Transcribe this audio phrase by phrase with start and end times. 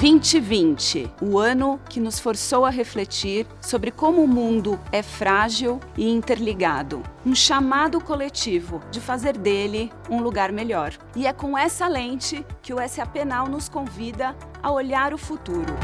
[0.00, 6.08] 2020, o ano que nos forçou a refletir sobre como o mundo é frágil e
[6.08, 7.02] interligado.
[7.24, 10.96] Um chamado coletivo de fazer dele um lugar melhor.
[11.14, 15.74] E é com essa lente que o SAP Now nos convida a olhar o futuro.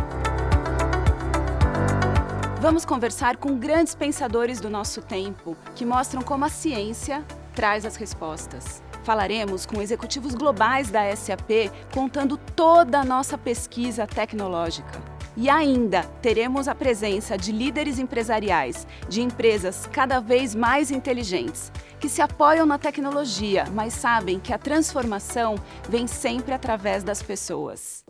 [2.59, 7.23] Vamos conversar com grandes pensadores do nosso tempo que mostram como a ciência
[7.55, 8.83] traz as respostas.
[9.07, 15.01] Falaremos com executivos globais da SAP contando toda a nossa pesquisa tecnológica.
[15.37, 22.09] E ainda teremos a presença de líderes empresariais de empresas cada vez mais inteligentes, que
[22.09, 25.55] se apoiam na tecnologia, mas sabem que a transformação
[25.89, 28.05] vem sempre através das pessoas.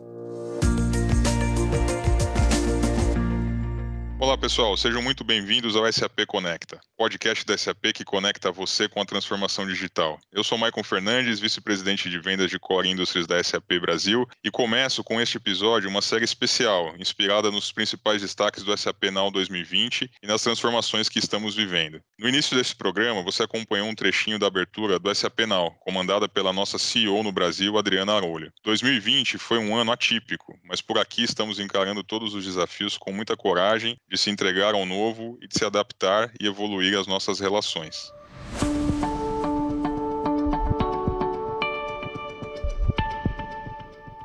[4.27, 9.01] Olá pessoal, sejam muito bem-vindos ao SAP Conecta, podcast da SAP que conecta você com
[9.01, 10.19] a transformação digital.
[10.33, 15.01] Eu sou Maicon Fernandes, vice-presidente de vendas de Core Industries da SAP Brasil, e começo
[15.01, 20.27] com este episódio uma série especial, inspirada nos principais destaques do SAP Now 2020 e
[20.27, 22.01] nas transformações que estamos vivendo.
[22.19, 26.51] No início desse programa, você acompanhou um trechinho da abertura do SAP Now, comandada pela
[26.51, 28.51] nossa CEO no Brasil, Adriana Arolho.
[28.65, 33.37] 2020 foi um ano atípico, mas por aqui estamos encarando todos os desafios com muita
[33.37, 38.11] coragem de se entregar ao novo e de se adaptar e evoluir as nossas relações.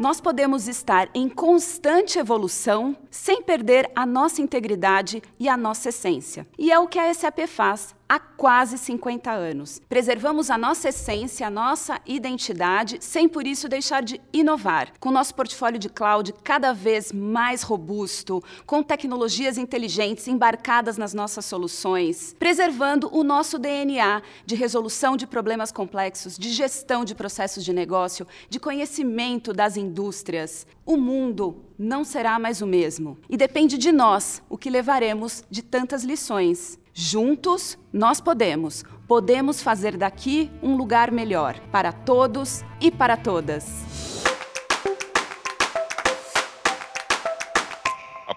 [0.01, 6.49] Nós podemos estar em constante evolução sem perder a nossa integridade e a nossa essência.
[6.59, 9.81] E é o que a SAP faz há quase 50 anos.
[9.89, 14.93] Preservamos a nossa essência, a nossa identidade, sem por isso deixar de inovar.
[15.01, 21.47] Com nosso portfólio de cloud cada vez mais robusto, com tecnologias inteligentes embarcadas nas nossas
[21.47, 27.73] soluções, preservando o nosso DNA de resolução de problemas complexos, de gestão de processos de
[27.73, 30.67] negócio, de conhecimento das indústrias.
[30.85, 33.02] O mundo não será mais o mesmo.
[33.29, 36.79] E depende de nós o que levaremos de tantas lições.
[36.95, 38.85] Juntos, nós podemos.
[39.09, 44.23] Podemos fazer daqui um lugar melhor para todos e para todas.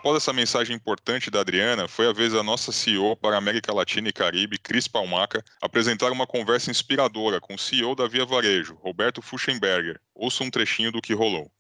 [0.05, 4.07] Após essa mensagem importante da Adriana, foi a vez da nossa CEO para América Latina
[4.07, 9.19] e Caribe, Cris Palmaca, apresentar uma conversa inspiradora com o CEO da Via Varejo, Roberto
[9.19, 9.99] Fuchenberger.
[10.13, 11.51] Ouça um trechinho do que rolou.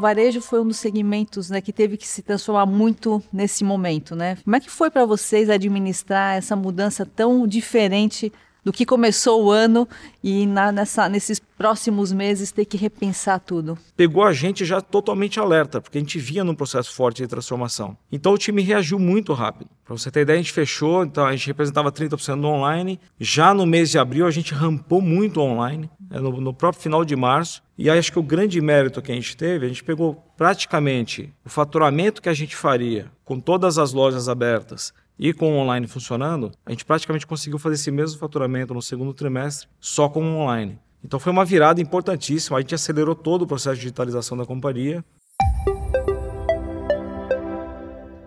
[0.00, 4.16] Varejo foi um dos segmentos né, que teve que se transformar muito nesse momento.
[4.16, 4.36] Né?
[4.42, 8.32] Como é que foi para vocês administrar essa mudança tão diferente
[8.64, 9.88] do que começou o ano
[10.22, 13.78] e na, nessa, nesses próximos meses ter que repensar tudo?
[13.96, 17.96] Pegou a gente já totalmente alerta, porque a gente via num processo forte de transformação.
[18.10, 19.70] Então o time reagiu muito rápido.
[19.84, 23.00] Para você ter ideia, a gente fechou, então a gente representava 30% do online.
[23.18, 27.04] Já no mês de abril a gente rampou muito online, né, no, no próprio final
[27.04, 27.62] de março.
[27.76, 31.48] E acho que o grande mérito que a gente teve, a gente pegou praticamente o
[31.48, 34.92] faturamento que a gente faria com todas as lojas abertas
[35.22, 39.12] e com o online funcionando, a gente praticamente conseguiu fazer esse mesmo faturamento no segundo
[39.12, 40.78] trimestre só com o online.
[41.04, 45.04] Então foi uma virada importantíssima, a gente acelerou todo o processo de digitalização da companhia.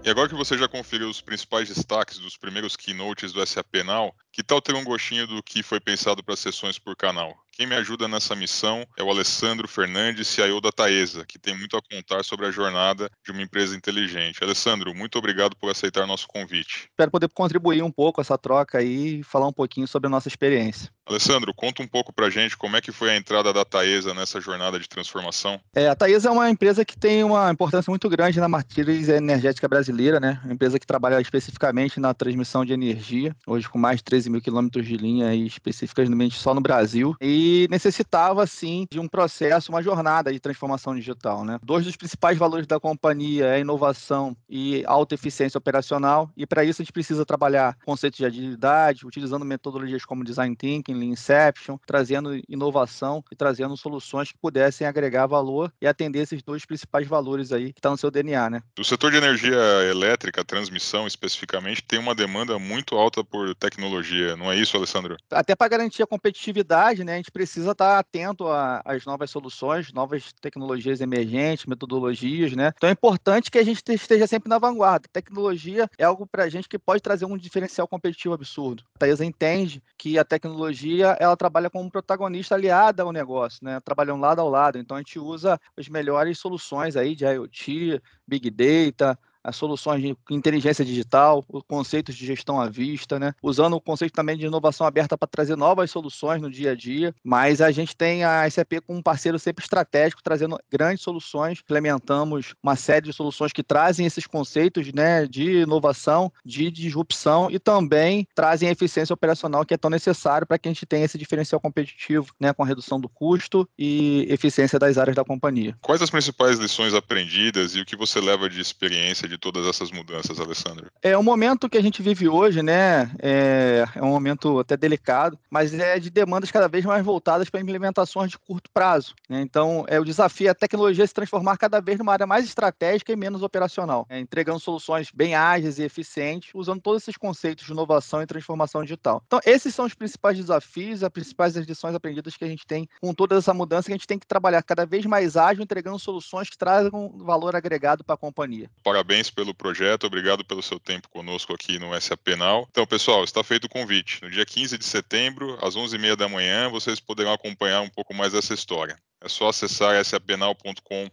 [0.03, 4.13] E agora que você já conferiu os principais destaques dos primeiros keynotes do SAP Now,
[4.33, 7.37] que tal ter um gostinho do que foi pensado para sessões por canal?
[7.55, 11.77] Quem me ajuda nessa missão é o Alessandro Fernandes, CIO da Taesa, que tem muito
[11.77, 14.43] a contar sobre a jornada de uma empresa inteligente.
[14.43, 16.89] Alessandro, muito obrigado por aceitar nosso convite.
[16.89, 20.27] Espero poder contribuir um pouco essa troca aí e falar um pouquinho sobre a nossa
[20.27, 20.89] experiência.
[21.05, 24.15] Alessandro, conta um pouco para a gente como é que foi a entrada da Taesa
[24.15, 25.59] nessa jornada de transformação.
[25.75, 29.67] É, a Taesa é uma empresa que tem uma importância muito grande na matriz energética
[29.67, 30.41] brasileira, né?
[30.43, 34.41] Uma empresa que trabalha especificamente na transmissão de energia, hoje com mais de 13 mil
[34.41, 37.15] quilômetros de linha especificamente só no Brasil.
[37.21, 41.43] E necessitava, sim, de um processo, uma jornada de transformação digital.
[41.45, 41.59] Né?
[41.63, 46.81] Dois dos principais valores da companhia é inovação e alta eficiência operacional, e para isso
[46.81, 52.39] a gente precisa trabalhar conceitos de agilidade, utilizando metodologias como Design Thinking, Lean Inception, trazendo
[52.47, 57.73] inovação e trazendo soluções que pudessem agregar valor e atender esses dois principais valores aí
[57.73, 58.49] que estão tá no seu DNA.
[58.49, 58.63] Né?
[58.79, 59.57] O setor de energia
[59.89, 65.17] elétrica, transmissão especificamente, tem uma demanda muito alta por tecnologia, não é isso, Alessandro?
[65.31, 68.45] Até para garantir a competitividade, né, a gente precisa estar atento
[68.85, 72.71] às novas soluções, novas tecnologias emergentes, metodologias, né?
[72.75, 75.07] Então é importante que a gente esteja sempre na vanguarda.
[75.11, 78.83] Tecnologia é algo para a gente que pode trazer um diferencial competitivo absurdo.
[78.95, 83.79] A Taesa entende que a tecnologia ela trabalha como um protagonista aliada ao negócio, né?
[83.79, 84.77] Trabalhando lado ao lado.
[84.77, 90.15] Então a gente usa as melhores soluções aí de IoT, Big Data, as soluções de
[90.29, 93.33] inteligência digital, os conceitos de gestão à vista, né?
[93.41, 97.13] usando o conceito também de inovação aberta para trazer novas soluções no dia a dia.
[97.23, 101.59] Mas a gente tem a SAP como um parceiro sempre estratégico, trazendo grandes soluções.
[101.59, 107.59] Implementamos uma série de soluções que trazem esses conceitos né, de inovação, de disrupção e
[107.59, 111.17] também trazem a eficiência operacional que é tão necessário para que a gente tenha esse
[111.17, 115.75] diferencial competitivo, né, com a redução do custo e eficiência das áreas da companhia.
[115.81, 120.39] Quais as principais lições aprendidas e o que você leva de experiência todas essas mudanças,
[120.39, 120.87] Alessandro?
[121.01, 123.11] É o momento que a gente vive hoje, né?
[123.19, 127.61] É, é um momento até delicado, mas é de demandas cada vez mais voltadas para
[127.61, 129.13] implementações de curto prazo.
[129.29, 129.41] Né?
[129.41, 133.11] Então, é o desafio é a tecnologia se transformar cada vez numa área mais estratégica
[133.11, 137.71] e menos operacional, é, entregando soluções bem ágeis e eficientes, usando todos esses conceitos de
[137.71, 139.21] inovação e transformação digital.
[139.25, 143.13] Então, esses são os principais desafios, as principais lições aprendidas que a gente tem com
[143.13, 146.49] toda essa mudança, que a gente tem que trabalhar cada vez mais ágil, entregando soluções
[146.49, 148.69] que tragam valor agregado para a companhia.
[148.83, 152.67] Parabéns pelo projeto, obrigado pelo seu tempo conosco aqui no SAP Now.
[152.69, 154.21] Então, pessoal, está feito o convite.
[154.21, 158.33] No dia 15 de setembro, às 11h30 da manhã, vocês poderão acompanhar um pouco mais
[158.33, 158.97] dessa história.
[159.23, 161.09] É só acessar sapnal.com.br